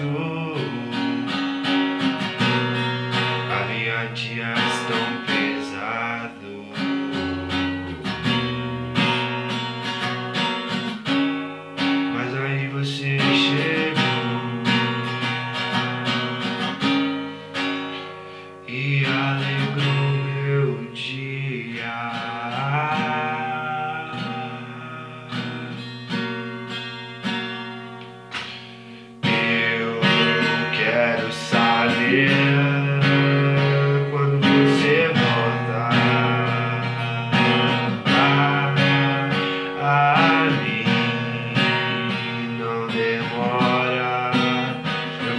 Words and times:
sure. 0.00 0.39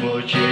Boche. 0.02 0.51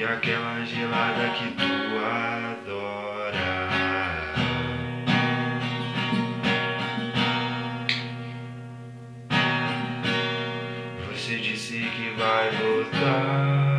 E 0.00 0.04
aquela 0.04 0.64
gelada 0.64 1.28
que 1.34 1.50
tu 1.56 1.98
adora. 1.98 3.68
Você 11.12 11.36
disse 11.36 11.80
que 11.80 12.14
vai 12.16 12.50
voltar. 12.50 13.69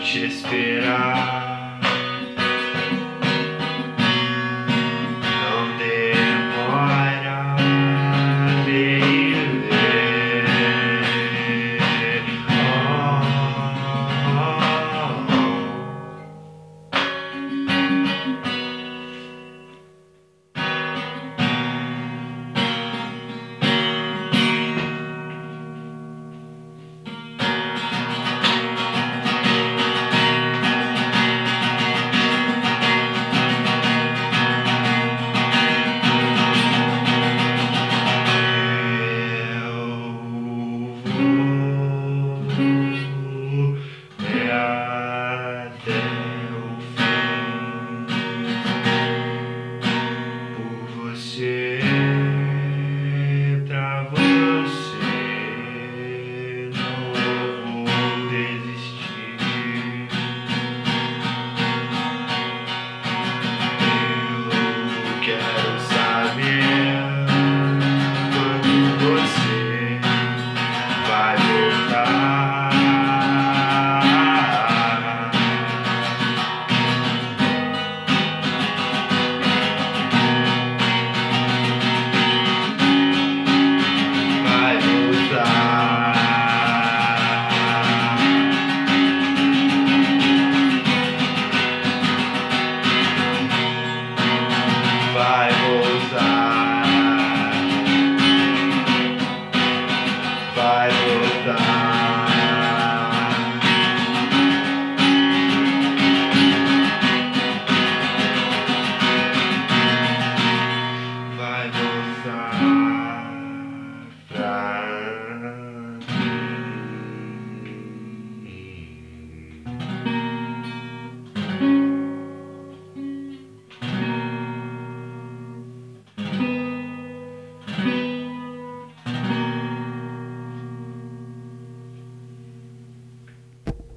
luce 0.00 0.30
sperare. 0.30 1.69